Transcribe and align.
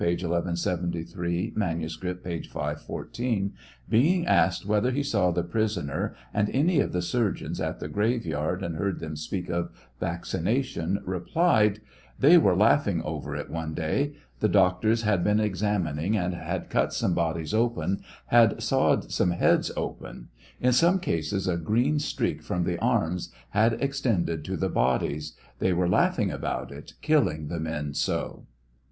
1173; 0.03 1.53
manuscript, 1.55 2.23
p. 2.23 2.41
514,) 2.41 3.53
being 3.87 4.25
asked 4.25 4.65
whether 4.65 4.89
he 4.89 5.03
saw 5.03 5.29
the 5.29 5.43
prisoner 5.43 6.15
and 6.33 6.49
any 6.49 6.79
of 6.79 6.91
the 6.91 7.03
surgeons 7.03 7.61
at 7.61 7.79
the 7.79 7.87
graveyard 7.87 8.63
and 8.63 8.77
heard 8.77 8.99
them 8.99 9.15
speak 9.15 9.47
of 9.47 9.69
vaccination, 9.99 11.03
replied: 11.05 11.81
They 12.17 12.39
were 12.39 12.55
laughing 12.55 13.03
over 13.03 13.35
it 13.35 13.51
one 13.51 13.75
day; 13.75 14.15
the 14.39 14.49
doctors 14.49 15.03
had 15.03 15.23
been 15.23 15.39
examining 15.39 16.17
and 16.17 16.33
had 16.33 16.71
cut 16.71 16.93
some 16.93 17.13
bodies 17.13 17.53
open, 17.53 18.01
had 18.25 18.57
sawod 18.59 19.11
some 19.11 19.29
heads 19.29 19.71
open; 19.77 20.29
in 20.59 20.73
some 20.73 20.99
cases 20.99 21.47
a 21.47 21.57
green 21.57 21.99
streak 21.99 22.41
from 22.41 22.63
the 22.63 22.79
arms 22.79 23.31
had 23.51 23.73
extended 23.79 24.43
to 24.45 24.57
the 24.57 24.67
bodies; 24.69 25.33
they 25.59 25.71
were 25.73 25.87
laughing 25.87 26.31
about 26.31 26.71
it 26.71 26.93
killing 27.03 27.49
the 27.49 27.59
men 27.59 27.93
so. 27.93 28.47